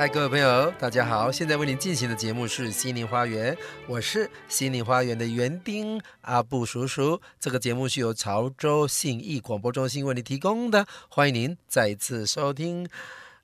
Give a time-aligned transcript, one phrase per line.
[0.00, 1.30] 嗨，各位朋友，大家好！
[1.30, 3.54] 现在为您进行的节目是《心灵花园》，
[3.86, 7.20] 我是《心灵花园》的园丁阿布叔叔。
[7.38, 12.88] 这个节目是由潮州信义广播中心为您提供的，欢迎您再次收听。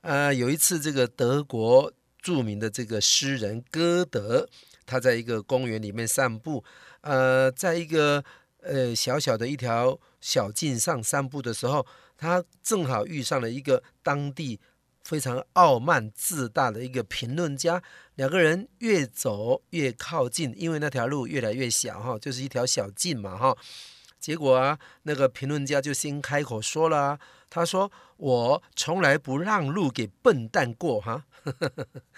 [0.00, 4.48] 呃，有一次，这个德国著名的这个诗人歌德，
[4.86, 6.64] 他在一个公园里面散步，
[7.02, 8.24] 呃，在一个
[8.62, 14.58] 呃小小的一条小径上散步的时候，他正好遇上了一个当地。
[15.06, 17.80] 非常傲慢自大的一个评论家，
[18.16, 23.56] 两个人越走越靠近，因为那条路越来越小哈，就是一条小径嘛哈。
[24.18, 31.24] 结果啊，那个评论家就先开口说了，他说：“我从来不让路给笨蛋过哈。”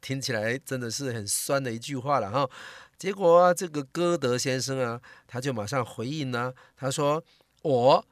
[0.00, 2.48] 听起来真的是很酸的一句话了哈。
[2.96, 7.24] 结果啊，这个歌德先生啊，他就马上回应呢，他说
[7.62, 8.06] ：“我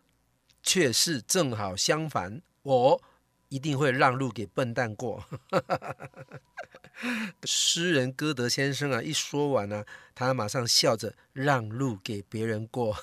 [0.65, 3.01] 却是正好相反，我。”
[3.49, 5.25] 一定会让路给笨蛋过。
[7.45, 12.97] 诗人歌德先生啊，一说完呢、他马上笑着让路给别人过，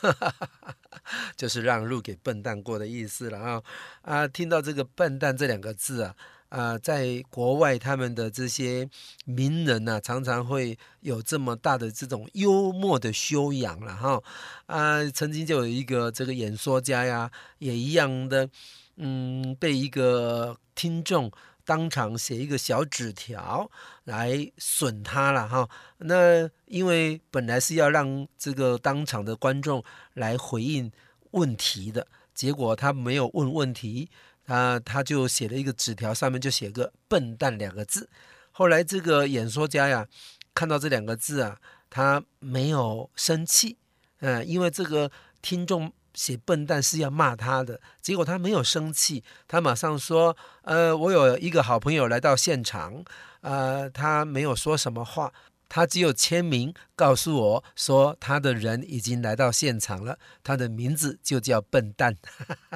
[1.38, 3.64] 就是让路给笨蛋过的意思了啊！
[4.02, 6.16] 啊，听到这个“笨蛋”这两个字啊，
[6.50, 8.90] 啊，在国外他们的这些
[9.26, 14.24] 名人呢、啊，常常会有这么大的这种幽默的修养了哈！
[14.66, 18.50] 啊，曾经就有一个这个演说家呀，也一样的。
[18.98, 21.32] 嗯，被一个听众
[21.66, 23.70] 当场写一个小纸条
[24.04, 25.68] 来损他了哈。
[25.98, 29.84] 那因为本来是要让这个当场的观众
[30.14, 30.92] 来回应
[31.32, 32.06] 问题的，
[32.36, 34.10] 结果他没有问问题，
[34.46, 38.08] 他他就写了一个纸条，上面就写个“笨蛋”两个字。
[38.52, 40.08] 后来这个演说家呀，
[40.54, 41.58] 看到这两个字啊，
[41.90, 43.78] 他没有生气，
[44.20, 45.10] 嗯，因为这个
[45.42, 45.92] 听众。
[46.14, 53.04] 写笨蛋是要骂他的，结果他没有生气，他马上说：“呃，我有一个好朋友来到现场，
[53.42, 55.34] 呃，他没有说什么话，
[55.68, 62.16] 他只有签名告诉我说他的人已经来到现场了，他的名字就叫笨蛋。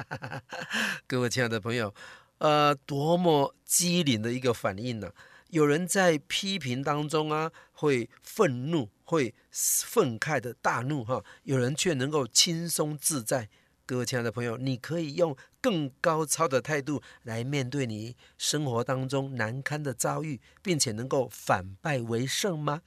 [1.06, 1.94] ”各位亲爱的朋友，
[2.38, 5.10] 呃，多么机灵的一个反应呢、
[5.48, 13.48] 有人在批评当中啊，会愤怒，会愤慨的大怒哈；有人却能够轻松自在。
[13.86, 22.82] 各位亲爱的朋友，你可以用更高超的态度来面对你生活当中难堪的遭遇，并且能够反败为胜吗？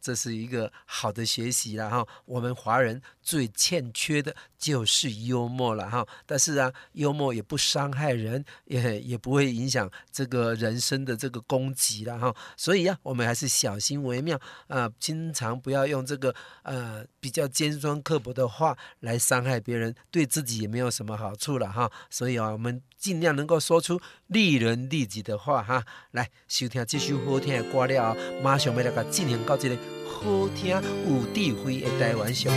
[0.00, 2.06] 这是一个好的学习了哈。
[2.24, 6.06] 我们华人最欠缺的就是幽默了哈。
[6.24, 12.34] 但是啊，幽默也不伤害人，也也不会影响这个人生的这个攻击了哈。
[12.56, 21.90] 所以呀、我们还是小心为妙啊、经常不要用这个呃比较尖酸刻薄的话来伤害别人，对自己也没有什么好处了哈。
[22.10, 25.84] 所以啊，我们尽量能够说出利人利己的话哈。
[26.10, 29.76] 来，收听这首好听的歌了，马上要来个进行到这个
[30.08, 32.54] 好听有智慧的台湾小语。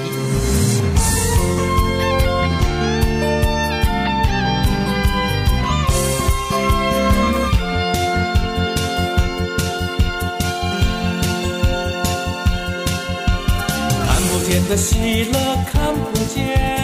[14.07, 15.39] 看不见的喜乐，
[15.71, 16.78] 看不见，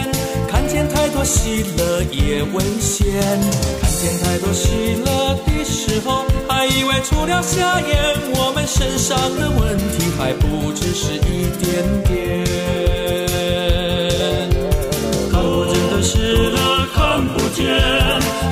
[1.25, 3.05] 喜乐也危险，
[3.81, 6.23] 看见太多喜乐的时候。
[6.47, 12.45] 还以为除了瞎眼，我们身上的问题还不只是一点点。
[15.31, 17.65] 看不见的是了，看不见，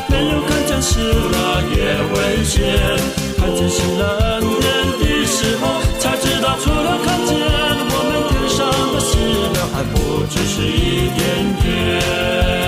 [0.09, 1.77] 没有看见是了也
[2.13, 2.57] 危险。
[3.37, 4.03] 看见新人
[4.99, 8.59] 的时候，才知道除了看见，我们天上
[8.93, 9.11] 的喜
[9.53, 11.21] 乐还不只是一点
[11.61, 12.62] 点。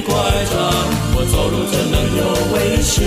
[0.00, 0.14] 拐
[0.50, 0.58] 杖，
[1.14, 2.20] 我走路怎能有
[2.54, 3.00] 危险？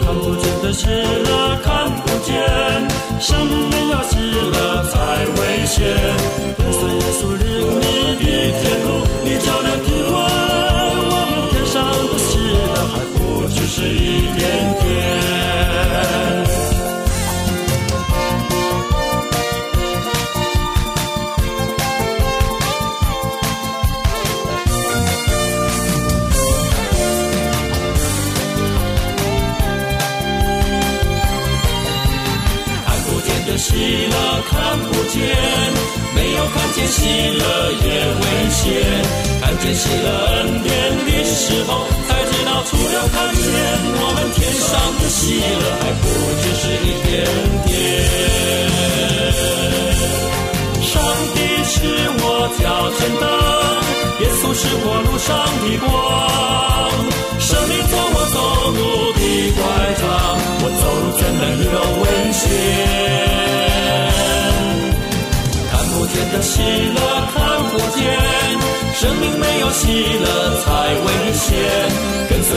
[0.00, 0.88] 看不见的事
[1.28, 1.68] 了，看
[2.02, 2.32] 不见，
[3.20, 4.94] 生命要死了才
[5.36, 5.76] 危险。
[6.56, 7.46] 跟随耶稣领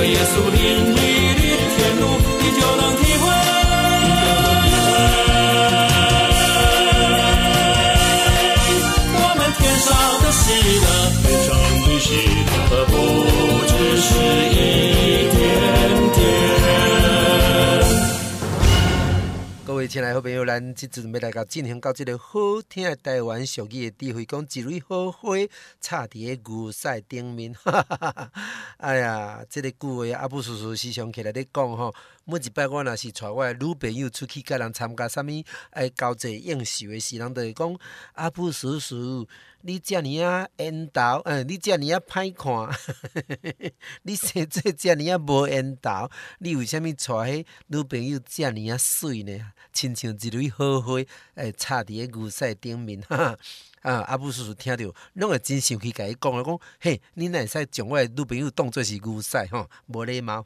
[0.01, 0.57] 跟随耶稣领
[0.89, 1.41] 你的
[1.77, 2.03] 天路，
[2.39, 3.23] 你就能体会。
[9.13, 9.87] 我们天上
[10.23, 10.43] 的喜
[10.81, 10.85] 乐，
[11.21, 11.53] 天上
[11.85, 12.09] 的喜
[12.71, 12.91] 乐，不
[13.67, 13.71] 只
[14.01, 14.09] 是
[14.49, 14.57] 一
[15.29, 15.39] 点
[16.15, 16.19] 点。
[19.63, 25.35] 各位亲爱的好朋友，咱即阵要来甲进行到这个好听的台湾俗语的智慧，讲一蕊好花
[25.79, 27.55] 插伫个牛屎顶面。
[28.77, 31.93] 哎呀，这个句话阿布叔叔时常起来咧讲吼。
[32.23, 35.25] 每一摆我若是带我诶女朋友出去，甲人参加啥物
[35.71, 37.79] 哎交际应酬的时，人就会讲
[38.13, 39.27] 阿布叔叔。
[39.63, 42.79] 你遮尔啊缘投，嗯，你遮尔啊歹看，
[44.03, 49.51] 你生做遮尔啊无缘投，你为虾米带迄女朋友遮尔啊水呢？
[49.73, 50.93] 亲像一蕊好花，
[51.33, 53.37] 诶，插伫个牛屎顶面， 哈哈。
[53.81, 59.67] 啊，阿布叔叔听着，拢会真生气，甲伊讲啊，讲嘿，你会使将我诶女朋友当做是牛屎吼？
[59.87, 60.45] 无礼貌，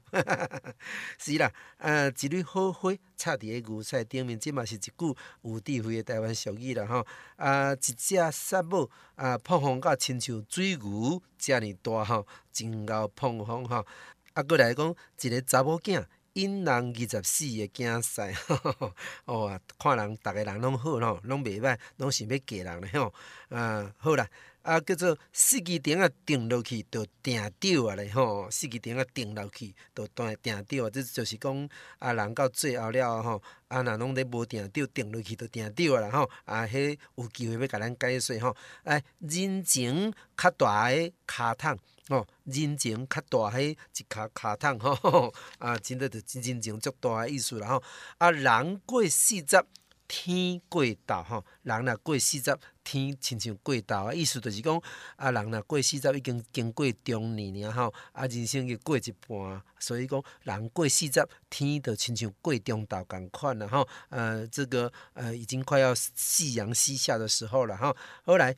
[1.19, 7.06] 是啦，啊，一蕊好花插伫个牛屎顶面，即嘛是一句有智慧诶台湾俗语啦吼。
[7.36, 13.86] 啊，一只杀母啊，碰风甲亲像水牛遮尔大吼，真够碰风吼。
[14.31, 16.06] 啊，阁来讲一个查某囝。
[16.36, 18.36] 因人二十四个囝婿，
[19.24, 23.14] 哦啊，看人逐个人拢好咯，拢袂歹，拢想要嫁人咧吼。
[23.48, 24.28] 啊，好啦，
[24.62, 28.50] 啊叫做四支钉啊，定落去就定着啊咧吼。
[28.52, 36.30] 四支钉啊，钉落去就断定着啊，这就是讲啊，人到最后了吼，啊若拢咧无定着，定落去就定着啊啦吼。
[36.44, 38.54] 啊，迄有机会要甲咱解说吼。
[38.84, 41.80] 哎，人情较大个骹桶。
[42.10, 47.84] 哦，人情较大，迄一骹骹桶 吼，啊，真的就真人情足大个意思啦吼。
[48.19, 49.66] 啊，人过四十，
[50.07, 54.80] 天过豆吼，人若过四十，天亲像过豆啊，意思就是讲，
[55.16, 63.88] 啊，人若过四十，已经经过中年了吼，啊，人生已过一半，所以讲，人过四十，天就亲像过中豆共款了吼。
[64.10, 67.98] 呃，这个呃，已经快要夕阳西下的时候了吼。
[68.24, 68.56] 后来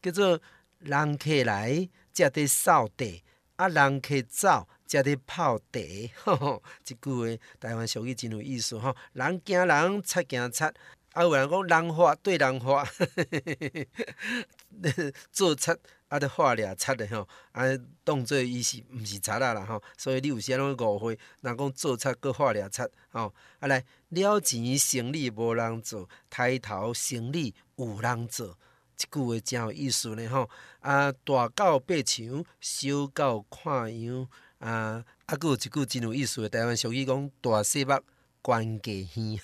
[0.00, 0.40] 叫做
[0.78, 1.86] 人客来。
[2.24, 3.22] 才伫扫地，
[3.56, 5.80] 啊，人客走，才伫泡茶。
[6.24, 8.96] 吼吼，即句话台湾俗语真有意思吼。
[9.12, 10.64] 人惊人，贼惊贼。
[11.12, 12.86] 啊，有人讲人话对人话，
[15.30, 15.76] 做贼
[16.08, 17.28] 啊，得话俩贼的吼。
[17.52, 17.64] 啊，
[18.02, 19.82] 当做伊是毋是贼仔啦吼。
[19.98, 23.34] 所以你有时仔拢误会，人讲做贼搁话俩贼吼。
[23.58, 28.58] 啊来，了钱生理无人做，抬头生理有人做。
[28.96, 30.48] 即句话真有意思呢吼，
[30.80, 34.26] 啊，大狗爬墙，小狗看羊，
[34.58, 37.92] 啊，啊，佫有一句真有意思的台湾俗语讲，大细目
[38.40, 39.38] 关过耳，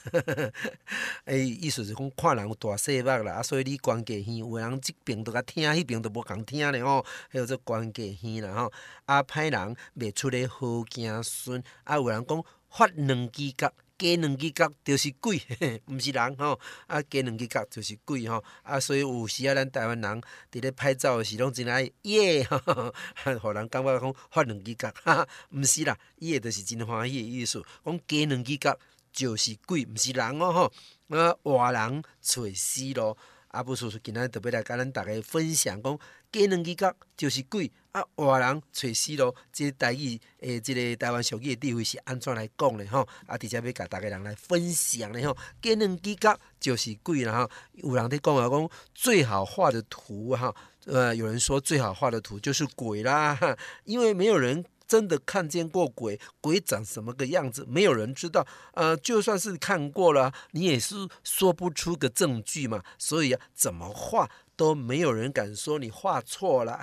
[1.27, 8.73] 诶， 意思是讲看人有大细目啦，啊，所以你关过耳，有人即边都甲听，迄边都无共听咧吼，迄叫做关过耳啦吼，
[9.05, 13.71] 啊，歹人袂出咧好子孙，啊，有人讲发两支角。
[14.03, 15.41] 加两支角就是鬼，
[15.87, 16.59] 毋是人吼。
[16.89, 18.43] 啊，加两支角就是鬼吼。
[18.65, 22.45] 啊，所以有时啊，咱台湾人伫咧拍照诶时，拢真爱耶，
[23.41, 27.63] 互人感觉讲发两支角， 哈哈，毋是啦，伊诶着是真欢喜诶意思。
[27.85, 28.77] 讲加两支角
[29.13, 30.73] 就是鬼，毋是人哦吼。
[31.17, 33.17] 啊，活人找死咯。
[33.53, 35.99] 阿布叔叔今仔特别来甲咱逐个分享讲。
[36.33, 38.03] 加两支角就是鬼啊！
[38.15, 42.87] 活人找死咯，即个台语诶，即个台湾俗语诶地位是安怎来讲咧？
[42.87, 43.37] 吼啊！
[43.37, 45.37] 直接要甲逐个人来分享咧吼。
[45.61, 47.41] 加两支角就是鬼啦！
[47.41, 50.55] 吼，有人在讲啊，讲最好画的图哈，
[50.87, 53.39] 呃，有人说最好画的图就是鬼啦，
[53.85, 58.47] 因为没有人真的看见过鬼，鬼长什么个样子，没有人知道。
[58.75, 62.83] 呃，就算是看过了，你也是说不出个证据嘛。
[62.99, 64.29] 所以啊，怎么画？
[64.55, 66.79] 都没有人敢说你画错了，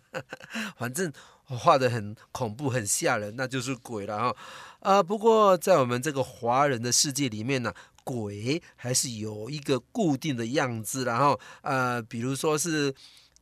[0.78, 1.12] 反正
[1.44, 4.36] 画得很恐怖、很吓人，那就是鬼了哈。
[4.80, 12.92] 啊，不过在我们这个华人的世界里面呢，鬼还是有一个固定的样子，然后呃，比如说是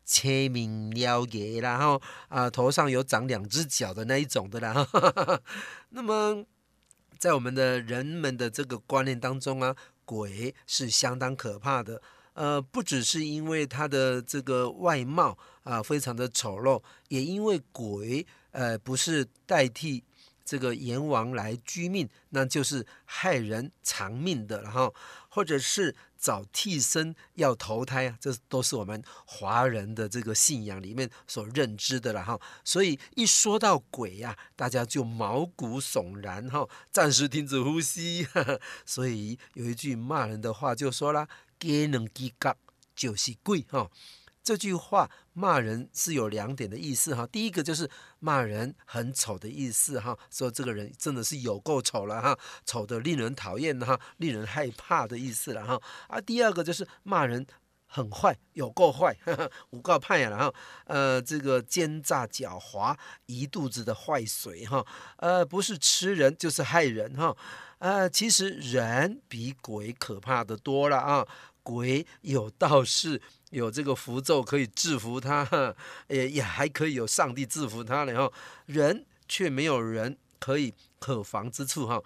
[0.04, 4.86] 青面獠牙，然后啊，头上有长两只脚的那一种的啦。
[5.90, 6.44] 那么
[7.18, 9.74] 在我们的人们的这个观念当中啊。
[10.06, 12.02] 鬼是相当可怕的。
[12.34, 20.04] 呃，不只是因为他的这个外貌啊、非常的丑陋，也因为鬼呃不是代替
[20.44, 24.94] 这个阎王来居命，那就是害人偿命的，然后
[25.34, 32.40] 或者是找替身要投胎啊，这都是我们华人的这个信仰里面所认知的了哈。
[32.64, 38.26] 所以一说到鬼呀、啊，大家就毛骨悚然哈，暂时停止呼吸。
[38.86, 41.28] 所以有一句骂人的话就说啦。
[41.56, 42.54] 给能给嘎
[42.94, 43.88] 就是鬼哈，
[44.44, 47.26] 这句话骂人是有两点的意思哈。
[47.26, 55.80] 第一个就是骂人很丑的意思哈，说这个人真的是有够丑了哈，丑得令人讨厌哈，令人害怕的意思了哈。
[56.08, 57.46] 啊，第二个就是骂人
[57.86, 59.16] 很坏，有够坏，
[59.70, 64.84] 有够歹呀，然后呃，这个奸诈狡猾，一肚子的坏水哈，
[65.16, 67.34] 呃，不是吃人就是害人哈。
[67.78, 71.26] 呃，其实人比鬼可怕的多了啊。
[71.64, 75.74] 鬼有道士，有这个符咒可以制服他，
[76.06, 78.32] 也也还可以有上帝制服他，然后
[78.66, 82.00] 人却没有人可以可防之处哈，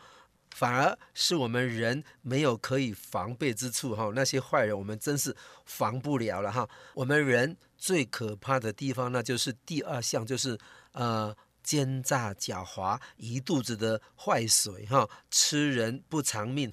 [0.54, 4.10] 反而是我们人没有可以防备之处哈。
[4.14, 5.36] 那些坏人我们真是
[5.66, 6.66] 防不了了哈。
[6.94, 10.58] 我们人最可怕的地方，那就是第二项，就是
[10.92, 11.36] 呃。
[11.68, 16.72] 奸诈狡猾，一肚子的坏水哈，吃人不偿命，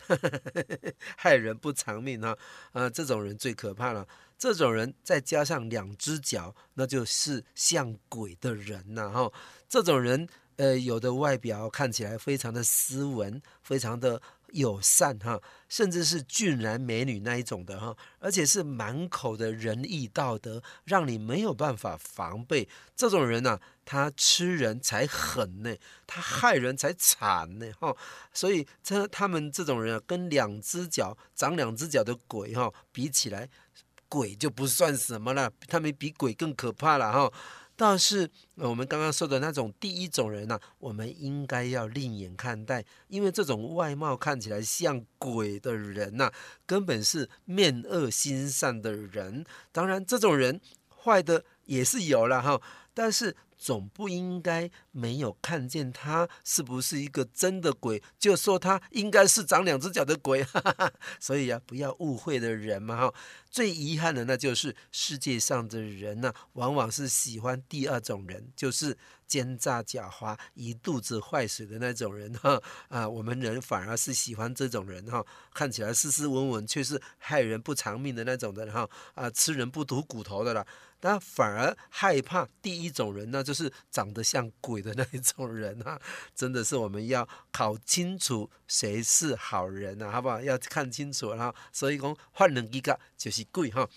[1.18, 2.38] 害人不偿命哈，
[2.72, 4.08] 啊，这种人最可怕了。
[4.38, 9.30] 这种人再加上两只脚，那就是像鬼的人呐哈。
[9.68, 14.22] 这种人，呃，有的外表看起来非常的斯文，非常的。
[14.56, 22.68] 友善哈，甚至是俊男美女那一种的哈，而且是满口的仁义道德，让你没有办法防备。
[22.96, 25.76] 这种人呢、他吃人才狠呢，
[26.08, 27.96] 他害人才惨呢哈。
[28.34, 33.50] 所以他他们这种人，跟两只脚长两只脚的鬼哈比起来，
[34.08, 37.32] 鬼就不算什么了，他们比鬼更可怕了哈。
[37.76, 46.32] 但是我们刚刚说的那种第一种人呢、我们应该要另眼看待，因为这种外貌看起来像鬼的人呐、
[46.66, 49.46] 根本是面恶心善的人。
[49.72, 50.60] 当然，这种人
[51.04, 52.62] 坏的也是有了哈，
[52.94, 53.36] 但是。
[53.66, 60.94] 总不应该没有看见他是不是一个真的鬼，就说他应该是长两只脚的鬼，哈哈哈。
[61.20, 63.14] 所以啊，不要误会的人嘛哈。
[63.50, 68.96] 最遗憾的那就是世界上的人呢、往往是喜欢第二种人，就是
[69.26, 72.62] 奸诈狡猾、一肚子坏水的那种人哈。
[72.90, 78.88] 啊，我们人反而是喜欢这种人哈，看起来斯斯文文，却是害人不偿命的那种的哈。
[79.16, 80.68] 啊，吃人不吐骨头的了。
[81.06, 86.02] 那反而害怕第一种人呢，就是长得像鬼的那一种人啊！
[86.34, 90.42] 真的是我们要考清楚谁是好人啊，好不好？
[90.42, 91.54] 要看清楚然后。
[91.72, 93.88] 所以讲，换人一个就是鬼哈。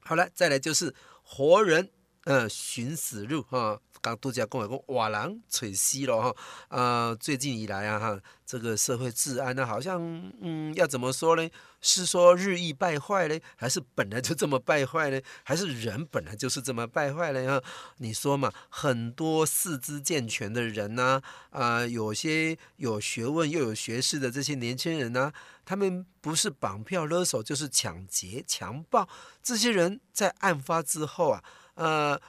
[0.00, 1.90] 好了，再来就是活人，
[2.24, 3.82] 呃，寻死路哈。
[4.02, 6.36] 刚杜家跟我讲，瓦郎吹西了哈。
[6.68, 10.02] 啊，最近以来啊哈，这个社会治安呢，好像
[10.40, 11.48] 嗯，要怎么说呢？
[11.80, 15.20] 是说日益败坏呢，还是本来就这么败坏呢？
[15.44, 17.60] 还是人本来就是这么败坏呢？
[17.60, 17.66] 哈，
[17.98, 25.32] 你说嘛，很多四肢健全的人呢，啊，有些有学问又有学识的这些年轻人呢，
[25.64, 29.08] 他们不是绑票勒索，就是抢劫强暴。
[29.42, 31.42] 这些人在案发之后啊，
[31.74, 32.20] 呃，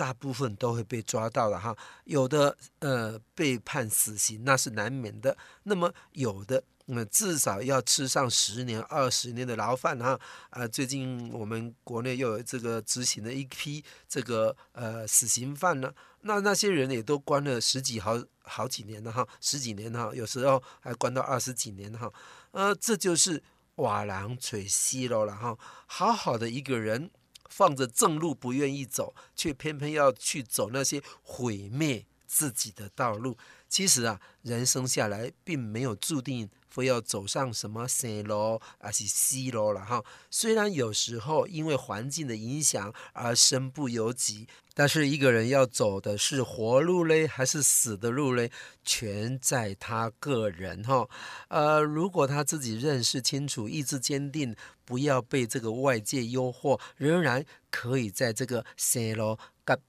[0.00, 5.36] 大部分都会被抓到了哈，有的呃被判死刑，那是难免的。
[5.64, 6.64] 那么有的。
[6.92, 10.18] 那至少要吃上十年、二十年的牢饭哈！
[10.48, 15.92] 啊，最近我们国内又有这个执行了一批这个呃死刑犯呢，
[16.22, 22.12] 那那些人也都关了十几好好几年了哈，十几年哈，有时候还关到二十几年哈。
[22.50, 23.40] 呃，这就是
[23.76, 25.56] 瓦郎垂西喽了哈！
[25.86, 27.08] 好好的一个人，
[27.50, 33.36] 放着正路不愿意走，却偏偏要去走那些毁灭自己的道路。
[33.68, 36.48] 其实啊，人生下来并没有注定。
[36.70, 40.02] 非要走上什么生路还是死路了哈？
[40.30, 48.50] 虽然有时候因为环境的影响而身不由己，但是一个人要走的是活路嘞，还是死的路嘞，
[48.84, 51.08] 全在他个人哈。
[51.48, 59.36] 呃，如果他自己认识清楚，意志坚定，不要被这个外界诱惑，仍然可以在这个生路。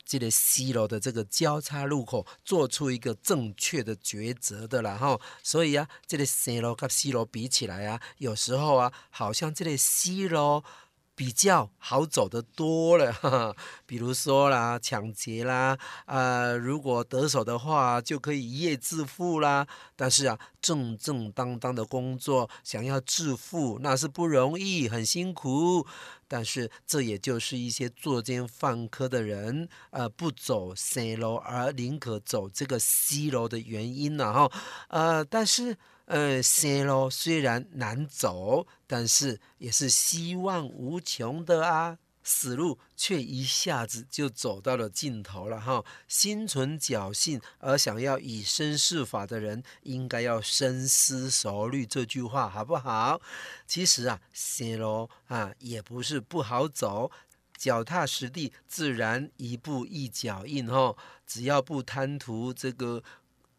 [0.05, 5.19] 这个西楼的这个交叉路口，做出一个正确的抉择的然后。
[5.43, 10.63] 所以啊，这个西楼跟西楼比起来啊，有时候啊，好像这个西楼
[11.21, 13.55] 比较好走的多了哈。
[13.85, 19.67] 比如说啦，抢劫啦，呃，如果得手的话，就可以一夜致富啦。
[19.95, 25.85] 但是啊，正正当当的工作，想要致富，那是不容易，很辛苦。
[26.27, 34.51] 但是这也就是一些作奸犯科的人，呃，不走 C 楼，而宁可走这个 C 楼的原因呢，哈，
[34.87, 41.97] 呃，但是，呃，生路虽然难走，但是也是希望无穷的啊。
[42.23, 45.83] 死路却一下子就走到了尽头了哈！
[46.07, 53.19] 心存侥幸而想要以身试法的人，应该要深思熟虑这句话，好不好？
[53.65, 57.09] 其实啊，生路啊也不是不好走，
[57.57, 60.95] 脚踏实地，自然一步一脚印哈。
[61.25, 63.01] 只要不贪图这个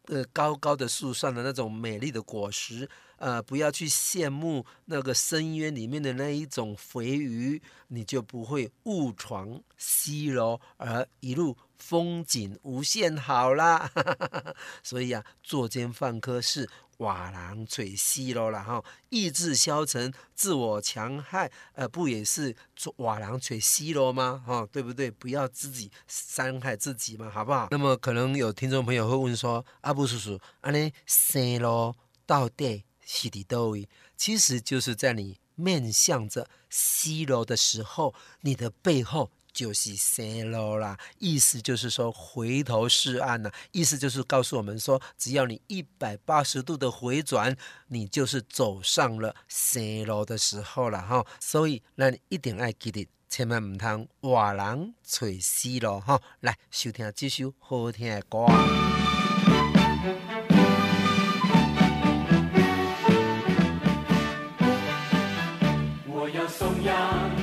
[0.07, 2.87] 呃高高的树上的那种美丽的果实。
[3.23, 13.89] 呃，不要去羡慕那个深渊里面的那一种肥鱼，你就不会误闯西楼，而一路风景无限好啦。
[14.83, 22.53] 所以啊，作奸犯科是瓦郎垂西楼了哈，意志消沉、自我强害，呃，不也是
[22.97, 24.43] 瓦郎垂西楼吗？
[24.45, 25.09] 哈、对不对？
[25.09, 27.69] 不要自己伤害自己嘛，好不好？
[27.71, 32.83] 那么可能有听众朋友会问说，阿布叔叔，安尼西楼到底？
[33.13, 40.97] 西底多位，其实就是在你面向着西楼的时候，你的背后就是西楼啦。
[41.19, 47.55] 意思就是说回头是岸呐、啊，意思就是告诉我们说，只要你一百八十度的回转，
[47.89, 51.23] 你就是走上了西楼的时候了哈。
[51.39, 56.19] 所以，那你一定要记得，千万唔通瓦郎找西楼哈。
[56.39, 58.47] 来收听这首好听的歌。
[66.63, 66.95] 颂扬，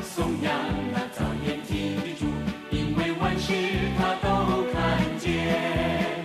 [0.03, 0.51] 颂扬
[0.95, 2.25] 那造眼睛的主，
[2.71, 3.53] 因为万事
[3.99, 6.25] 他都看见。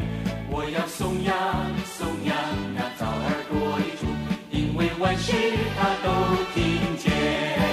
[0.49, 1.35] 我要颂扬，
[1.83, 2.33] 颂扬
[2.73, 4.07] 那造耳朵的主，
[4.49, 5.33] 因为万事
[5.77, 6.07] 他都
[6.53, 7.64] 听见。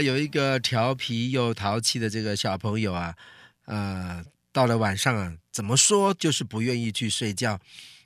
[0.00, 3.14] 有一个调皮又淘气的这个小朋友啊，
[3.66, 7.60] 呃，到了晚上啊，怎么说就是不愿意去睡觉。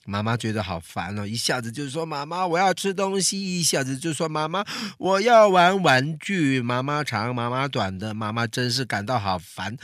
[0.06, 4.64] 妈妈觉得好烦哦，一下子就说妈妈我要吃东西，一下子就说妈妈
[4.96, 6.62] 我要玩玩具。
[6.62, 9.76] 妈妈长妈妈短的，妈妈真是感到好烦。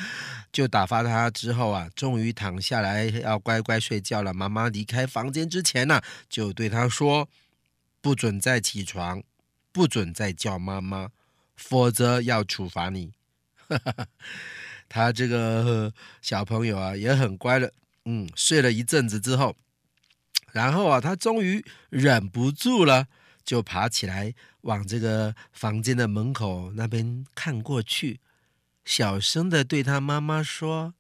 [0.51, 4.33] 就打发他之后啊，终于躺下来要乖乖睡觉了。
[4.33, 7.29] 妈妈离开房间之前呢，就对他说：
[8.01, 9.23] 不准再起床，
[9.71, 11.11] 不准再叫妈妈。
[11.57, 13.13] 否则要处罚你。
[14.89, 15.93] 他这个
[16.23, 17.73] 小朋友啊也很乖了，
[18.05, 19.57] 嗯，睡了一阵子之后，
[20.53, 23.09] 然后啊，他终于忍不住了，
[23.45, 28.21] 就爬起来往这个房间的门口那边看过去，
[28.85, 30.95] 小声的对他妈妈说：“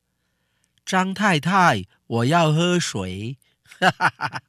[0.85, 4.43] 张太太，我要喝水哈哈哈哈。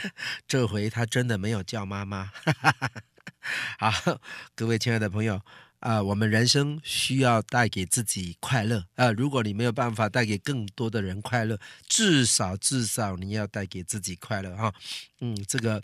[0.48, 2.24] ”这回他真的没有叫妈妈。
[2.24, 3.02] 哈哈哈哈
[3.78, 4.20] 好，
[4.54, 5.40] 各位亲爱的朋友
[5.80, 9.12] 啊、我们人生需要带给自己快乐啊、呃。
[9.12, 14.74] 如果你没有办法带给更多的人快乐，至少至少你要带给自己快乐哈。
[15.20, 15.80] 嗯，这个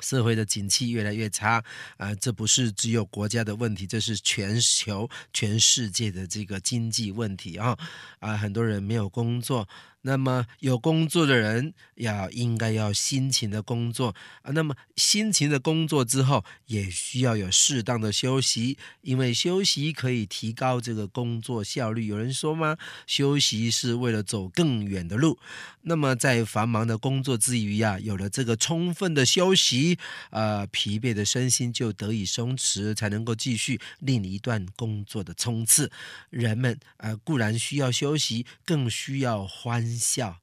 [0.00, 1.62] 社会的景气越来越差
[1.96, 7.78] 啊、这不是只有国家的问题，这是全球、全世界的这个经济问题啊
[8.18, 9.68] 啊、很多人没有工作。
[10.06, 22.06] 那么有工作的人要应该要辛勤的工作啊，那么辛勤的工作之后，也需要有适当的休息，因为休息可以提高这个工作效率。
[22.06, 22.76] 有人说吗？
[23.06, 25.38] 休息是为了走更远的路。
[25.86, 29.98] 那么在繁忙的工作之余呀，有了这个充分的休息，
[30.30, 35.90] 呃，疲惫的身心就得以松弛，才能够继续另一段工作的冲刺。
[36.28, 39.93] 人们呃固然需要休息，更需要欢。
[39.96, 40.38] 笑，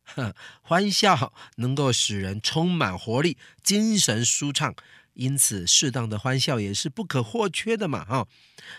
[0.61, 4.73] 欢笑能够使人充满活力，精神舒畅，
[5.13, 8.05] 因此适当的欢笑也是不可或缺的嘛！
[8.05, 8.27] 哈，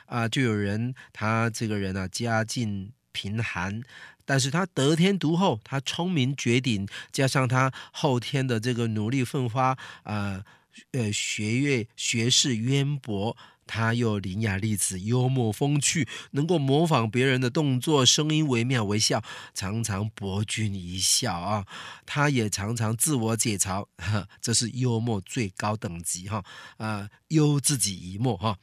[0.06, 3.82] 啊，就有人他这个人啊，家境贫寒，
[4.24, 10.44] 但是他得天独厚，他聪明绝顶，加上他后天的这个努力奋发，啊，
[10.92, 13.36] 呃，学业学识渊博。
[13.66, 19.22] 他又伶牙俐齿、幽默风趣，能够模仿别人的动作、声音惟妙惟肖，
[19.54, 21.66] 常常博君一笑啊！
[22.04, 23.86] 他也常常自我解嘲，
[24.40, 26.44] 这是幽默最高等级哈
[26.76, 27.08] 啊！
[27.28, 28.58] 幽自己一默哈，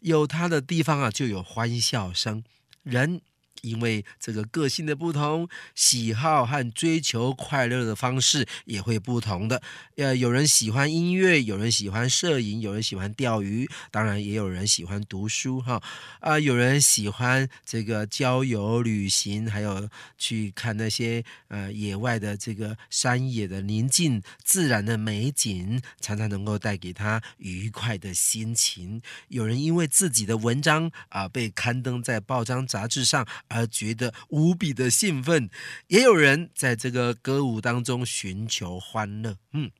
[0.00, 2.44] 有他的地方啊，就有欢笑声，
[2.82, 3.20] 人。
[3.62, 9.62] 因为这个个性的不同，喜好和追求快乐的方式也会不同的。
[9.96, 15.82] 呃，有人喜欢音乐，有人喜欢摄影，有人喜欢钓鱼，当然也有人喜欢读书哈。
[16.20, 19.88] 啊、有人喜欢这个郊游旅行，还有
[20.18, 29.00] 去看那些呃野外的这个山野的宁静自然的美景，常常能够带给他愉快的心情。
[29.28, 33.26] 有人因为自己的文章啊、被刊登在报章杂志上。
[33.48, 35.48] 而觉得无比的兴奋，
[35.88, 39.36] 也有人在这个歌舞当中寻求欢乐。
[39.52, 39.70] 嗯，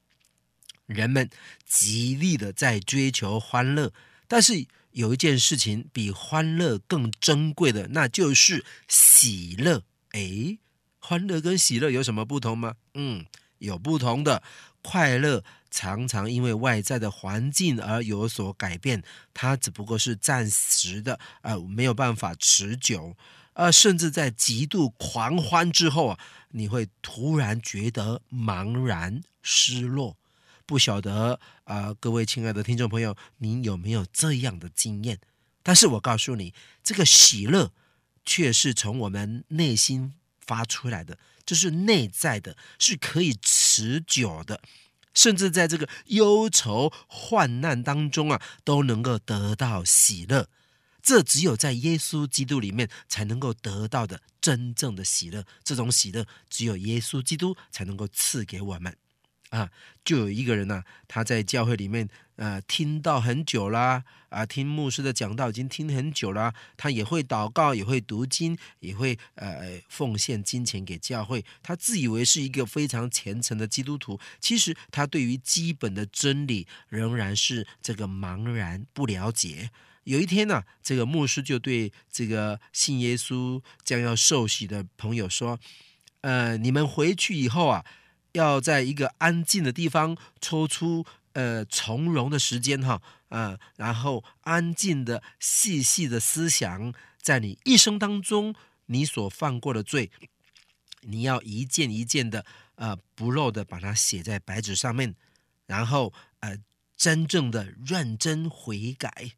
[0.87, 1.29] 人们
[1.65, 3.93] 极力的在追求欢乐，
[4.29, 9.83] 但是有一件事情比欢乐更珍贵的，那就是喜乐。
[10.13, 10.59] 诶，
[10.99, 12.77] 欢乐跟喜乐有什么不同吗？
[12.95, 13.27] 嗯，
[13.59, 14.43] 有不同的。
[14.83, 23.17] 快乐常常因为外在的环境而有所改变，它只不过是暂时的，呃，没有办法持久。
[23.55, 26.19] 呃，甚至在极度狂欢之后啊，
[26.51, 30.17] 你会突然觉得茫然失落。
[30.67, 35.21] 不晓得啊，各位亲爱的听众朋友，您有没有这样的经验？
[35.63, 37.73] 但是我告诉你，这个喜乐
[38.25, 44.61] 却是从我们内心发出来的，就是内在的，是可以持久的，
[45.13, 50.49] 甚至在这个忧愁患难当中啊，都能够得到喜乐。
[51.05, 58.97] 这只有在耶稣基督里面才能够得到的真正的喜乐，这种喜乐只有耶稣基督才能够赐给我们。
[59.51, 59.71] 啊，
[60.03, 71.45] 就有一个人呢、他在教会里面呃听到很久啦，啊，听牧师的讲道已经听很久了，他也会祷告，也会读经，也会呃奉献金钱给教会。
[71.63, 79.71] 他自以为是一个非常虔诚的基督徒，其实他对于基本的真理仍然是这个茫然不了解。
[80.05, 85.59] 有一天呢、这个牧师就对这个信耶稣将要受洗的朋友说
[86.21, 87.85] ：“呃，你们回去以后啊，
[88.33, 98.55] 要在一个安静的地方抽出呃从容的时间哈，啊、呃，然后安静的细细的思想，在你一生当中
[98.87, 100.11] 你所犯过的罪，
[101.01, 105.15] 你要一件一件的呃不漏的把它写在白纸上面，
[105.67, 106.59] 然后呃
[106.95, 109.33] 真正的认真悔改。”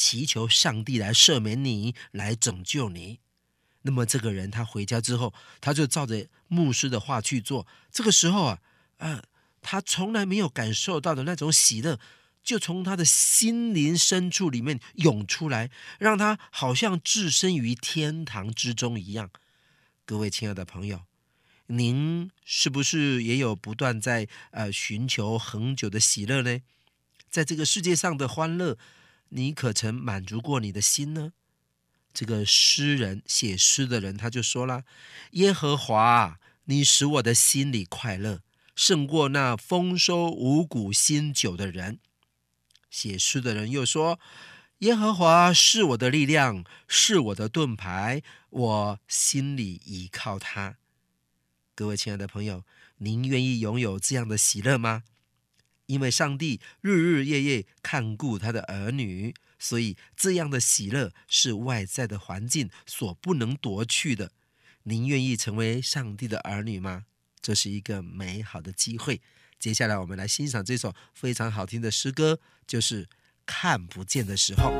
[0.00, 3.18] 祈求上帝来赦免你，来拯救你。
[3.82, 7.66] 那么这个人他回家之后，他就照着牧师的话去做。
[7.92, 8.58] 这个时候啊，
[8.96, 9.22] 呃，
[9.60, 12.00] 他从来没有感受到的那种喜乐，
[12.42, 19.28] 就从他的心灵深处里面涌出来，让他好像置身于天堂之中一样。
[20.06, 21.02] 各位亲爱的朋友，
[21.66, 26.60] 您是不是也有不断在呃寻求恒久的喜乐呢？
[27.28, 28.78] 在这个世界上的欢乐。
[29.30, 31.32] 你可曾满足过你的心呢？
[32.12, 34.84] 这个诗人写诗的人他就说了
[35.32, 38.42] ：“耶和华，你使我的心里快乐，
[38.74, 42.00] 胜过那丰收五谷新酒的人。”
[42.90, 44.18] 写诗的人又说
[44.78, 50.78] ：“耶和华是我的力量，是我的盾牌，我心里依靠他。”
[51.76, 52.64] 各位亲爱的朋友，
[52.98, 55.04] 您愿意拥有这样的喜乐吗？
[55.90, 64.30] 因为上帝日日夜夜看顾他的儿女，所以这样的喜乐是外在的环境所不能夺去的。
[64.84, 67.06] 您愿意成为上帝的儿女吗？
[67.42, 69.20] 这是一个美好的机会，
[69.58, 73.06] 接下来我们来欣赏这首非常好听的诗歌，就是
[73.44, 74.70] 《看不见的时候》。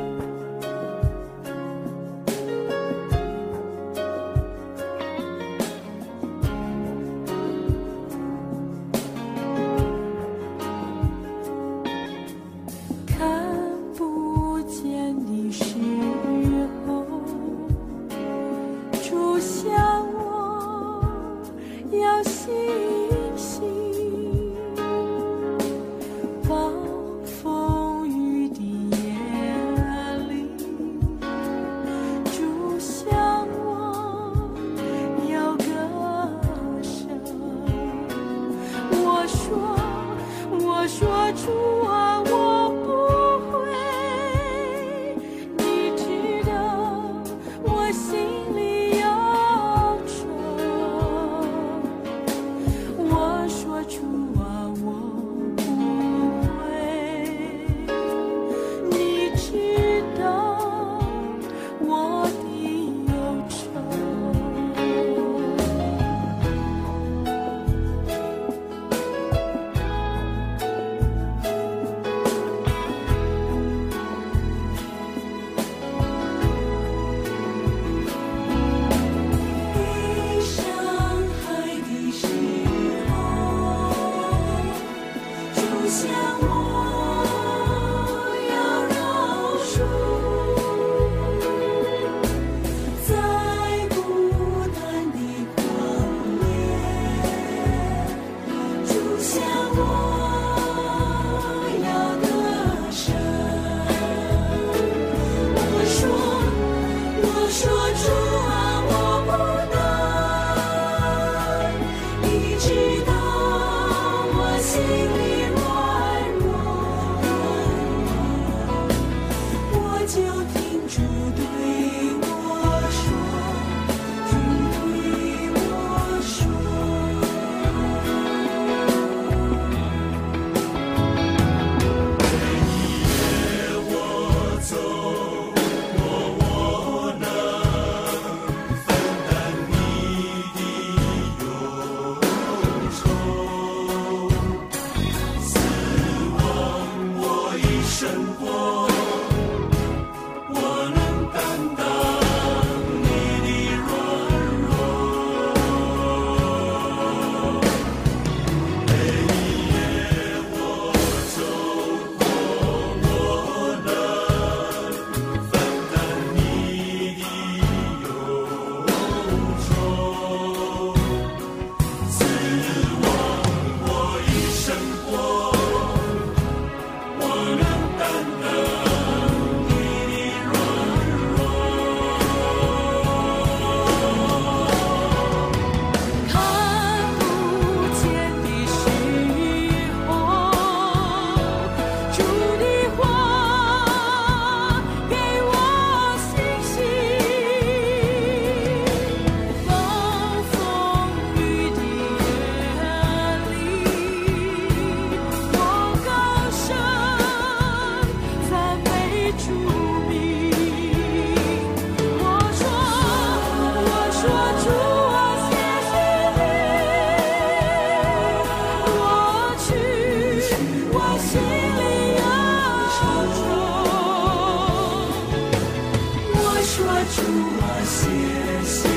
[226.80, 227.22] 说出
[227.58, 228.88] 我谢谢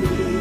[0.00, 0.35] 你。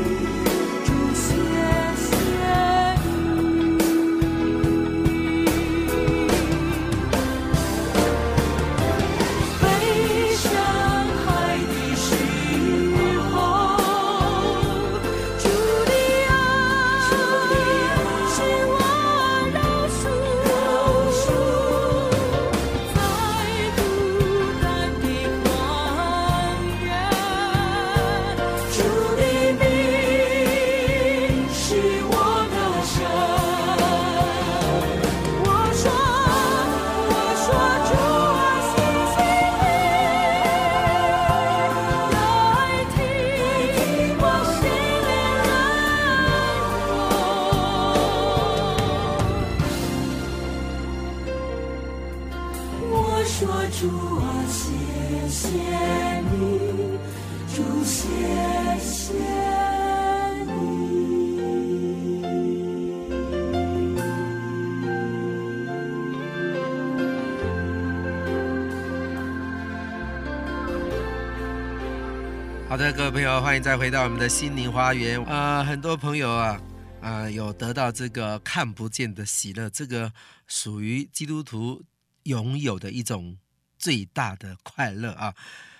[72.94, 75.64] 各位朋友，欢迎再回到我们的心灵花园、呃！
[75.66, 76.62] 很多朋友啊
[77.02, 80.14] 啊、呃，有得到这个看不见的喜乐，这个
[80.46, 81.84] 属于基督徒
[82.24, 83.38] 拥有的一种
[83.80, 85.34] 最大的快乐啊。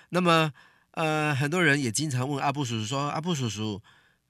[0.08, 0.52] 那么
[0.90, 3.80] 呃，很多人也经常问阿布叔叔说：“阿布叔叔，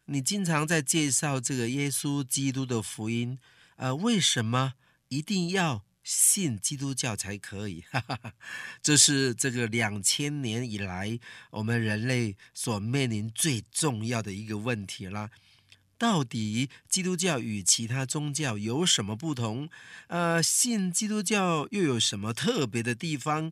[0.04, 3.38] 你经常在介绍这个耶稣基督的福音，
[3.76, 4.74] 呃，为什么
[5.08, 7.84] 一定要？”信基督教才可以，
[8.80, 11.18] 这是这个两千年以来
[11.50, 15.30] 我们人类所面临最重要的一个问题啦。
[15.98, 19.68] 到底基督教与其他宗教有什么不同？
[20.06, 23.50] 呃，信基督教又有什么特别的地方？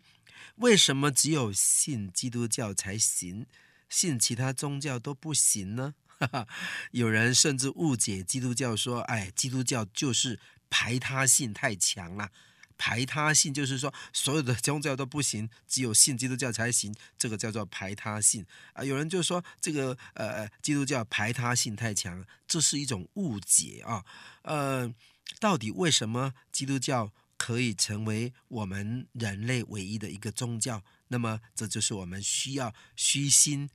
[0.59, 3.47] 为什么只有信基督教才行，
[3.88, 5.95] 信其他宗教都不行呢？
[6.21, 6.47] 哈哈，
[6.93, 10.38] 有人甚至误解基督教，说：“哎，基督教就是。”
[10.77, 12.29] 排他性太强了，
[12.77, 18.83] 排他性就是说所有的宗教都不行，只有信基督教才行，这个叫做排他性啊。
[18.83, 24.05] 有人就说这个呃基督教排他性太强，这是一种误解啊。
[24.43, 24.93] 呃，
[25.39, 30.83] 到底为什么基督教可以成为我们人类唯一的一个宗教？
[31.07, 33.71] 那么这就是我们需要虚心，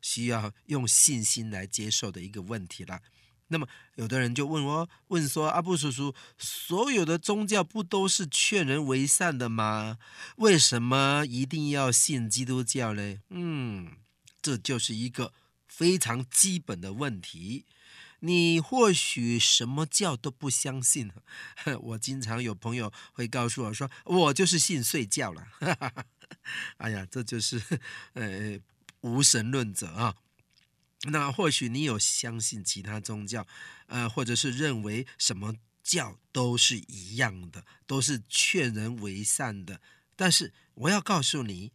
[0.00, 3.02] 需要用信心来接受的一个问题了。
[3.48, 9.98] 那么，有的人就问我，问说：“阿布叔叔，所有的宗教不都是劝人为善的吗？
[10.36, 13.96] 为什么一定要信基督教呢？”嗯，
[14.42, 15.32] 这就是一个
[15.66, 17.64] 非常基本的问题。
[18.20, 21.10] 你或许什么教都不相信。
[21.80, 25.46] 我经常有朋友会告诉我说：“我就是信睡觉了。
[26.78, 27.62] ”哎呀，这就是
[28.12, 28.58] 呃
[29.00, 30.16] 无神论者啊。
[31.02, 33.46] 那或许你有相信其他宗教，
[33.86, 39.80] 呃，或者是认为什么教都是一样的，都是劝人为善的。
[40.16, 41.72] 但是我要告诉你，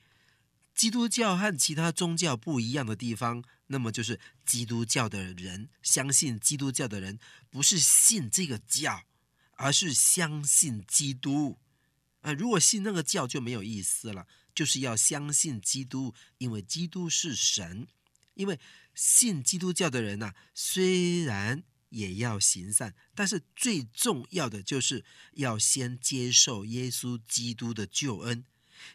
[0.76, 7.18] 基督教和其他宗教不一样的地方，那么就是基督教的人相信基督教的人
[7.50, 9.06] 不是信这个教，
[9.54, 11.58] 而是相信基督。
[12.20, 17.88] 呃，如果信那个教就没有意思了，就是要相信基督，因为基督是神，
[18.34, 18.60] 因为。
[18.94, 25.04] 信基督教的人呐、虽然也要行善，但是最重要的就是
[25.34, 28.46] 要先接受耶稣基督的救恩。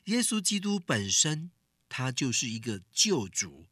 [0.05, 1.51] 耶稣基督本身，
[1.89, 3.67] 他就是一个救主，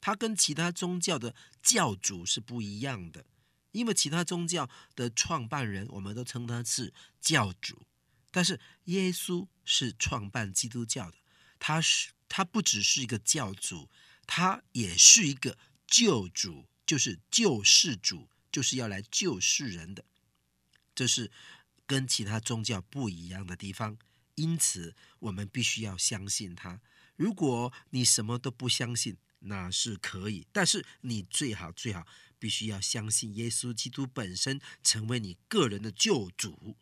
[0.00, 3.24] 他跟其他宗教的教主是不一样的。
[3.72, 7.86] 因为其他宗教的创办人，我们都称他是教主，
[8.30, 11.18] 但是耶稣是创办基督教的，
[11.58, 13.88] 他是他不只是一个教主。
[14.30, 20.04] 他也是一个救主，就是救世主，就是要来救世人的。
[20.94, 21.30] 这是
[21.86, 23.96] 跟其他宗教不一样的地方，
[24.34, 26.82] 因此我们必须要相信他。
[27.16, 32.06] 如果你什么都不相信，那是可以，但是你最好最好
[32.38, 36.76] 必须要相信耶稣基督本身成为你个人的救主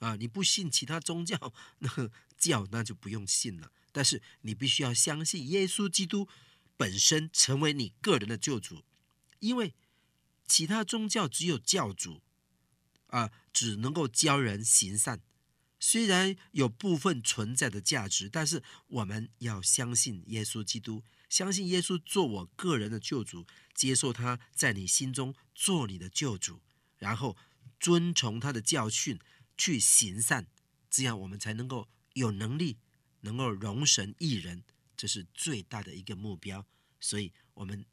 [0.00, 0.16] 啊！
[0.16, 3.70] 你不信其他宗教，那教那就不用信了。
[3.92, 6.28] 但是你必须要相信耶稣基督。
[6.78, 8.84] 本身成为你个人的救主，
[9.40, 9.74] 因为
[10.46, 12.22] 其他宗教只有教主，
[13.08, 15.20] 啊、只能够教人行善。
[15.80, 26.60] 虽然有部分存在的价值，但是我们要相信耶稣基督，相信耶稣做我个人的救主，接受他在你心中做你的救主，
[26.96, 27.36] 然后
[27.78, 29.18] 遵从他的教训
[29.56, 30.46] 去行善，
[30.88, 32.78] 这样我们才能够有能力，
[33.20, 34.62] 能够荣神一人。
[34.98, 36.66] 这是最大的一个目标，
[37.00, 37.86] 所以我们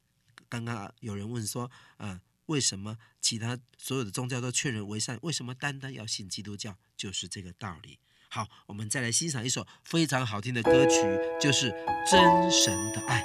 [0.48, 6.76] 刚刚有人问说，呃，为什么其他所有的宗教都劝人为善，为什么单单要信基督教？
[6.96, 8.00] 就是这个道理。
[8.28, 11.00] 好，我们再来欣赏一首非常好听的歌曲，
[11.40, 11.70] 就是
[12.10, 13.22] 《真神的爱》。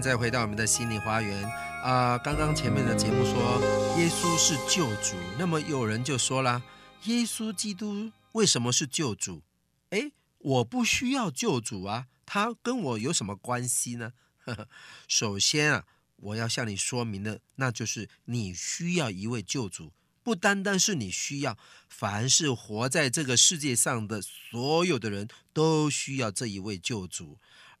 [0.00, 1.44] 再回到我们的心灵花园
[1.82, 3.60] 啊，刚刚前面的节目说
[3.98, 6.62] 耶稣是救主，那么有人就说了，
[7.04, 9.42] 耶稣基督为什么是救主？
[9.90, 14.12] 诶，我不需要救主啊，他跟我有什么关系呢？
[15.08, 15.84] 首先啊，
[16.16, 19.92] 我要向你说明的，那就是你需要一位救主，
[20.22, 27.38] 不单单是你需要，凡是活在这个世界上的所有的人都需要这一位救主。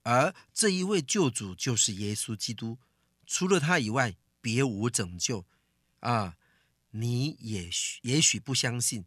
[0.08, 2.78] 而这一位救主就是耶稣基督，
[3.26, 5.44] 除了他以外，别无拯救。
[6.00, 6.38] 啊，
[6.92, 9.04] 你也许也许不相信，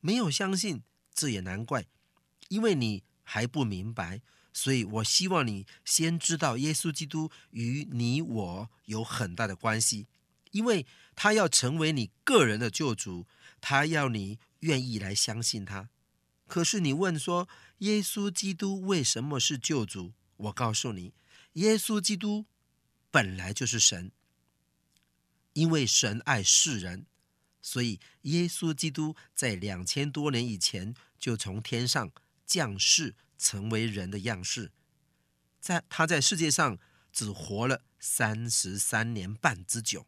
[0.00, 0.82] 没有相信，
[1.14, 1.86] 这也难怪，
[2.48, 4.20] 因为你还不明白。
[4.52, 10.08] 所以我希望你先知道，耶稣基督与你我有很大的关系，
[10.50, 10.84] 因为
[11.16, 13.26] 他要成为你个人的救主，
[13.62, 15.88] 他要你愿意来相信他。
[16.46, 20.12] 可是你问说，耶稣基督为什么是救主？
[20.36, 21.14] 我告诉你，
[21.54, 22.46] 耶稣基督
[23.10, 24.10] 本来就是神，
[25.52, 27.06] 因为神爱世人，
[27.62, 32.10] 所以耶稣基督在两千多年以前就从天上
[32.44, 34.72] 降世，成为人的样式。
[35.60, 36.78] 在他在世界上
[37.12, 40.06] 只活了三十三年半之久，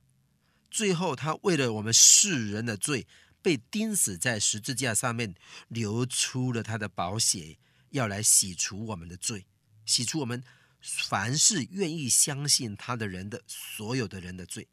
[0.71, 3.07] 最后他为了我们世人的罪，
[3.41, 5.35] 被钉死在十字架上面，
[5.69, 7.59] 流出了他的宝血，
[7.91, 9.47] 要来洗除我们的罪。
[9.87, 10.45] 洗出我们
[10.83, 14.69] 凡是愿意相信他的人的所有的人的罪，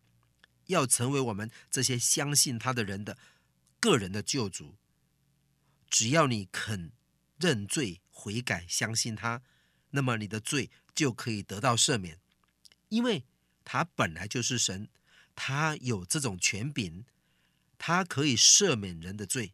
[0.66, 3.18] 要成为我们这些相信他的人的
[3.80, 4.76] 个人的救主。
[5.90, 6.92] 只要你肯
[7.38, 9.44] 认罪悔改，相信他，
[9.92, 12.20] 那么你的罪就可以得到赦免，
[12.90, 13.24] 因为
[13.64, 14.90] 他本来就是神，
[15.36, 17.06] 他有这种权柄，
[17.78, 19.54] 他可以赦免人的罪，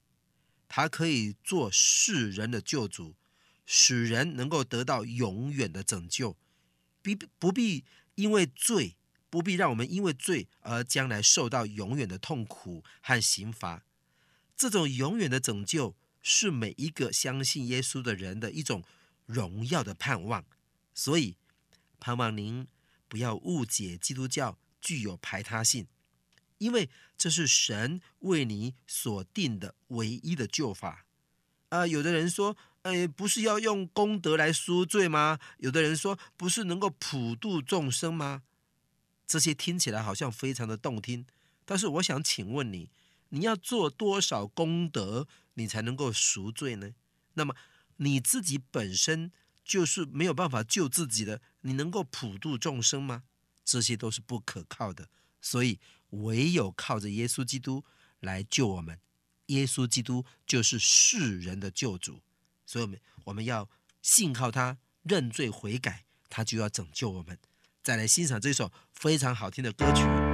[0.68, 3.16] 他可以做世人的救主。
[3.72, 6.36] 使人能够得到永远的拯救，
[7.04, 8.96] 必不必因为罪，
[9.30, 13.86] 不必让我们因为罪而将来受到永远的痛苦和刑罚。
[14.58, 18.84] 这种永远的拯救是每一个相信耶稣的人的一种
[19.28, 20.44] 荣耀的盼望。
[20.96, 21.38] 所以，
[22.00, 22.68] 盼望您
[23.08, 25.86] 不要误解基督教具有排他性，
[26.58, 31.06] 因为这是神为你所定的唯一的救法。
[31.70, 32.58] 啊、呃，有的人说。
[32.84, 35.38] 哎，不是要用功德来赎罪吗？
[35.58, 38.44] 有的人说，不是能够普度众生吗？
[39.28, 41.26] 这些听起来好像非常的动听，
[41.66, 42.90] 但是我想请问你，
[43.30, 46.92] 你要做多少功德，你才能够赎罪呢？
[47.34, 47.54] 那么
[47.98, 49.32] 你自己本身
[49.64, 53.24] 就是没有办法救自己的，你能够普度众生吗？
[53.64, 55.10] 这些都是不可靠的，
[55.42, 55.80] 所以
[56.12, 57.84] 唯有靠着耶稣基督
[58.20, 59.00] 来救我们。
[59.48, 62.22] 耶稣基督就是世人的救主。
[62.70, 63.68] 所以，我们我们要
[64.04, 67.40] 信靠他，认罪悔改，他就要拯救我们。
[67.82, 70.29] 再来欣赏这首非常好听的歌曲。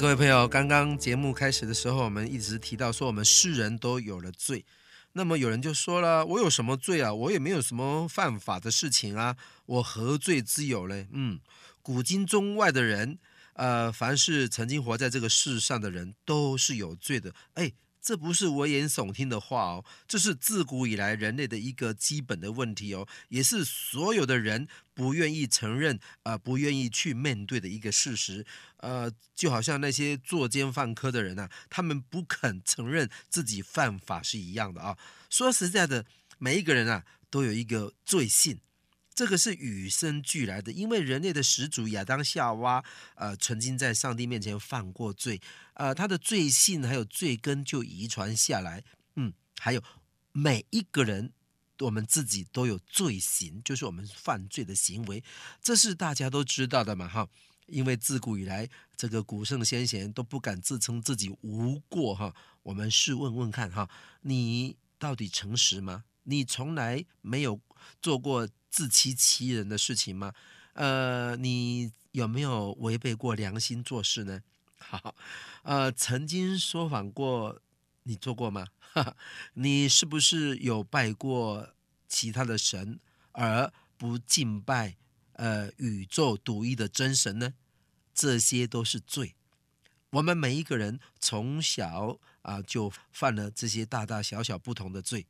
[0.00, 4.64] 各位朋友，刚刚节目开始的时候，我们一直提到说，我们世人都有了罪。
[5.12, 7.12] 那么有人就说了，我有什么罪啊？
[7.12, 9.36] 我也没有什么犯法的事情啊，
[9.66, 11.06] 我何罪之有嘞？
[11.12, 11.38] 嗯，
[11.82, 13.18] 古今中外的人，
[13.52, 17.34] 呃，凡是曾经活在这个世上的人，都是有罪的。
[17.52, 17.70] 哎。
[18.02, 28.46] 这不是危言耸听的话哦，这是自古以来人类的一个基本的问题哦，也是所有的人不愿意承认啊、呃，不愿意去面对的一个事实。
[28.78, 34.96] 呃，就好像那些作奸犯科的人呐、啊，他们不肯承认自己犯法是一样的啊。
[35.28, 36.06] 说实在的，
[36.38, 38.60] 每一个人啊都有一个罪性。
[39.14, 42.82] 这个是与生俱来的，因为人类的始祖亚当夏娃，
[43.16, 45.40] 呃，曾经在上帝面前犯过罪，
[45.74, 48.82] 呃，他的罪性还有罪根就遗传下来。
[49.16, 49.82] 嗯，还有
[50.32, 51.32] 每一个人，
[51.80, 55.22] 我们自己都有罪行，就是我们犯罪的行为，
[55.60, 57.28] 这是大家都知道的嘛，哈。
[57.66, 62.34] 因为自古以来，这个古圣先贤都不敢自称自己无过，哈。
[62.64, 63.88] 我们试问问看，哈，
[64.22, 66.02] 你到底诚实吗？
[66.30, 67.60] 你从来没有
[68.00, 70.32] 做过自欺欺人的事情吗？
[70.74, 74.40] 呃，你有没有违背过良心做事呢？
[74.78, 75.14] 好，
[75.64, 77.60] 呃，曾经说谎过，
[78.04, 78.68] 你做过吗？
[79.54, 81.74] 你是不是有拜过
[82.08, 83.00] 其他的神，
[83.32, 84.96] 而不敬拜
[85.32, 87.54] 呃宇宙独一的真神呢？
[88.14, 89.34] 这些都是罪。
[90.10, 95.26] 我们每一个人从小啊、就犯了这些大大小小不同的罪。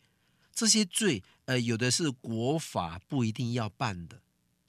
[0.53, 4.21] 这些罪，呃，有的是国法不一定要办的，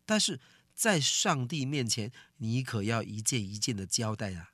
[0.06, 0.40] 但是
[0.74, 4.52] 在上帝面前，你可要一件一件的交代啊！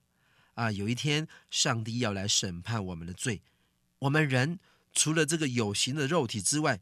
[0.55, 3.43] 啊，有一天上帝要来审判我们的罪。
[3.99, 4.59] 我们人
[4.91, 6.79] 除了这个有形的肉体之外，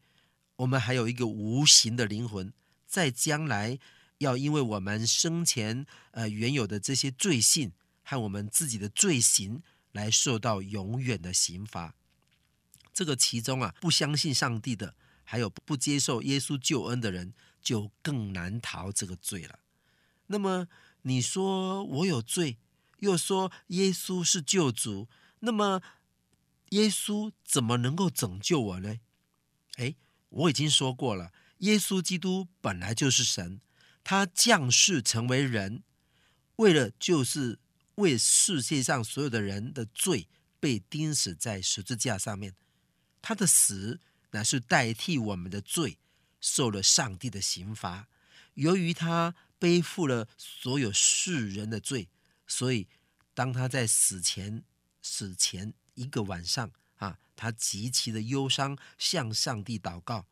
[0.56, 2.54] 我们还有一个无形的灵魂，
[2.88, 3.78] 在将来
[4.20, 7.74] 要因为我们生前呃原有的这些罪性
[8.04, 11.96] 和我们自己的罪行，来受到永远的刑罚。
[12.96, 19.60] 这个其中啊，不相信上帝的，还有不接受耶稣救恩的人，就更难逃这个罪了。
[20.28, 20.70] 那么
[21.02, 22.58] 你说我有罪，
[23.00, 25.10] 又说耶稣是救主，
[25.42, 25.82] 那么
[26.70, 28.96] 耶稣怎么能够拯救我呢？
[29.76, 29.98] 诶，
[30.30, 33.60] 我已经说过了，耶稣基督本来就是神，
[34.06, 35.84] 他降世成为人，
[36.56, 37.60] 为了就是
[37.96, 40.30] 为世界上所有的人的罪
[40.62, 42.56] 被钉死在十字架上面。
[43.28, 44.00] 他的死
[44.34, 45.98] 乃是代替我们的罪，
[46.40, 48.08] 受了上帝的刑罚。
[48.54, 52.08] 由于他背负了所有世人的罪，
[52.46, 52.88] 所以
[53.34, 54.64] 当他在死前
[55.02, 60.28] 死前一个晚上啊，他极其的忧伤，向上帝祷告。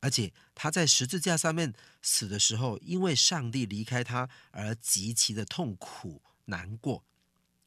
[0.00, 7.02] 而且他在十字架上面死的时候，因为上帝离开他而极其的痛苦难过。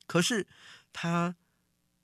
[0.06, 0.46] 可是
[0.92, 1.36] 他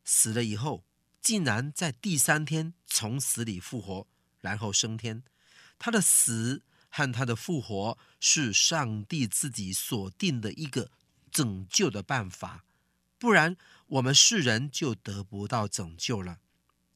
[0.03, 0.83] 死了以后，
[1.21, 4.07] 竟然在第三天从死里复活，
[4.41, 5.23] 然后升天。
[5.77, 10.91] 他的死和他的复活是上帝自己所定的一个
[11.29, 12.65] 拯救的办法，
[13.17, 13.55] 不然
[13.87, 16.39] 我们世人就得不到拯救了。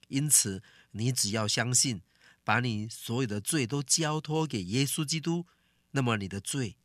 [0.07, 2.01] 因此，你只要相信，
[2.43, 5.45] 把你所有的罪都交托给耶稣基督，
[5.91, 6.77] 那么你的罪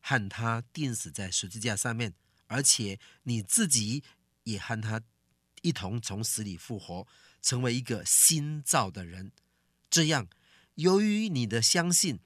[0.00, 2.14] 和他钉死在十字架上面，
[2.46, 4.02] 而且你自己
[4.44, 5.02] 也和他。
[5.64, 7.06] 一同从死里复活，
[7.40, 9.32] 成为一个新造的人。
[9.90, 10.28] 这样，
[10.74, 12.20] 由于你的相信，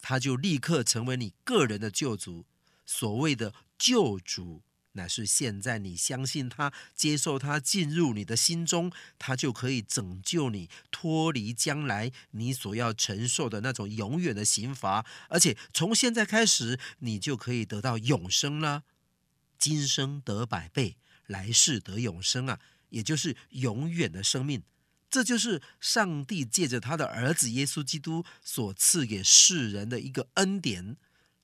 [0.00, 2.46] 他就立刻成为你个人的救主。
[2.84, 4.62] 所谓的救主，
[4.92, 15.04] 乃是现在你相信他，接受他进入你的心中，他就可以拯救你，脱离将来你所要承受的那种永远的刑罚。
[15.28, 18.84] 而且从现在开始，你就可以得到永生了。
[19.58, 22.60] 今生得百倍，来世得永生啊！
[22.90, 24.62] 也就是永远的生命，
[25.08, 30.96] 这就是上帝借着他的儿子耶稣基督所赐给世人的一个恩典，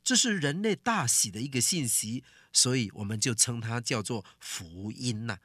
[0.02, 5.38] 这是人类大喜的一个信息，所以我们就称它叫做福音呐。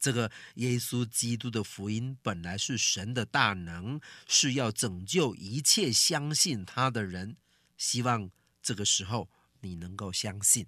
[0.00, 7.36] 这个耶稣基督的福音本来是神的大能，是要拯救一切相信他的人。
[7.76, 8.30] 希望
[8.62, 9.28] 这个时候
[9.60, 10.66] 你能够相信。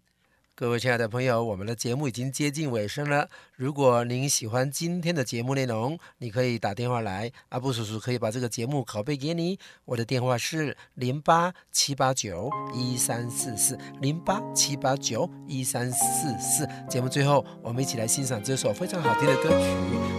[0.61, 3.27] 各位亲爱的朋友，我们的节目已经接近尾声了。
[3.57, 9.59] 如果您喜欢今天的节目内容，你可以打电话来，阿布叔叔可以把这个节目拷贝给你。
[9.87, 16.69] 我的电话是零八七八九一三四四零八七八九一三四四。
[16.91, 19.65] 节目最后，我们一起来欣赏这首非常好听的歌曲，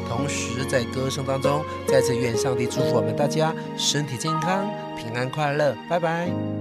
[0.10, 4.68] 同时在歌声当中，再次愿上帝祝福我们大家身体健康、
[4.98, 5.78] 平安快乐。
[5.88, 6.61] 拜拜。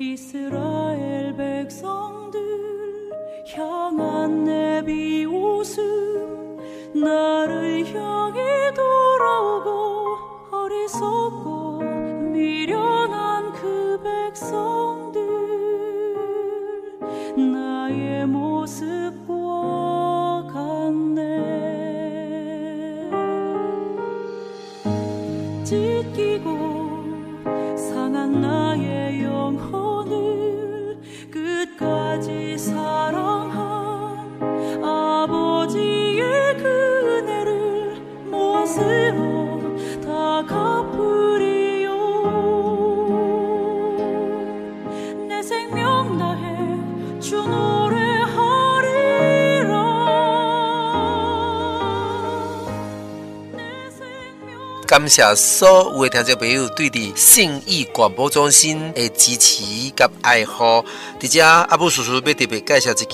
[0.00, 2.40] 이스라엘 백성들
[3.56, 6.56] 향한 내 비웃음
[6.94, 10.16] 나를 향해 돌아오고
[10.52, 11.80] 어리석고
[12.30, 15.20] 미련한 그 백성들
[17.52, 19.27] 나의 모습
[31.78, 34.42] 끝까지 사랑한
[34.84, 39.27] 아버지의 그네를 모았으
[54.98, 59.62] 感谢所有的听众朋友对的信义广播中心的支持
[59.96, 60.84] 和爱护。
[61.20, 63.06] 在这阿布叔叔要特别介绍一支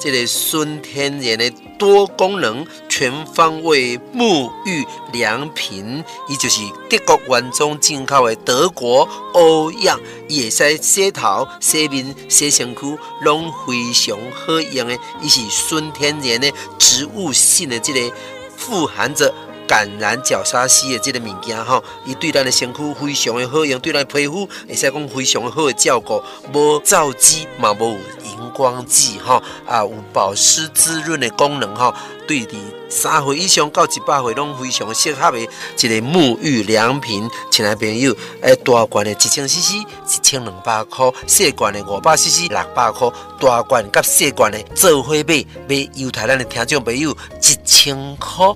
[0.00, 14.98] 这个纯天然的多功能全方位沐浴良品，伊就是德国原装进口的德国欧漾，伊会使洗头、洗面、洗身躯，拢非常好用的。
[15.20, 18.16] 伊是纯天然的植物性的这个
[18.56, 19.34] 富含着。
[19.66, 31.94] 感染角鲨烯的这个物件吼，伊对咱的身躯非常的好用，对咱的皮肤会使讲非常的好的照顾，无皂基嘛，无荧光剂吼，啊有保湿滋润的功能吼，
[32.26, 32.56] 对的
[32.88, 35.44] 三岁以上到一百岁拢非常适合的一
[35.88, 43.10] 个沐浴良品，亲爱朋友，诶大罐的一千 CC 一千两百块，细罐的五百 CC 六百块，
[43.40, 47.10] 大罐甲细罐的做伙买，买犹太咱的听众朋友
[47.42, 48.46] 一千块。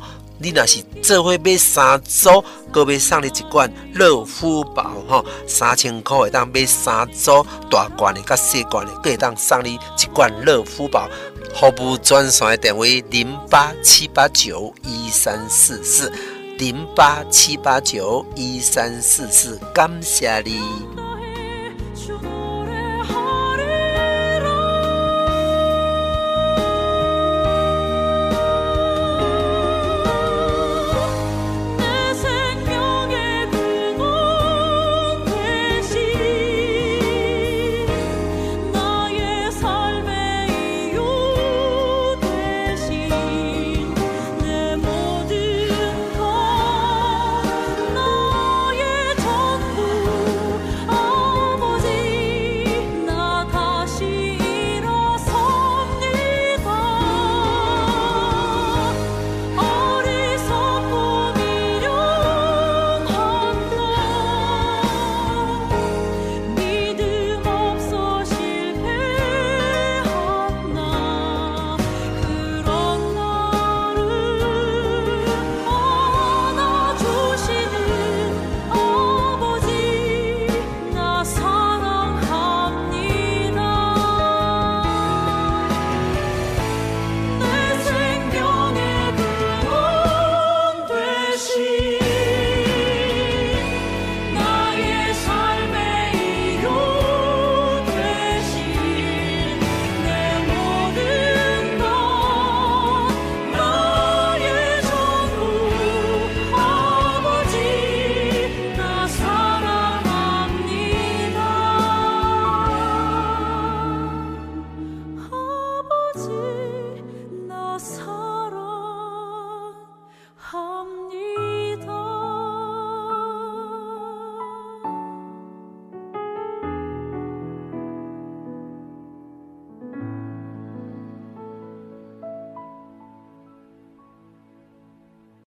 [0.43, 11.09] 你若是做伙买三组，阁买送你一罐乐肤宝吼，三千块会当买三组大罐的、甲细罐的，阁会当送你一罐乐肤宝。
[11.55, 16.11] 服务专线的电话零八七八九一三四四
[16.59, 21.00] 零八七八九一三四四，感谢你。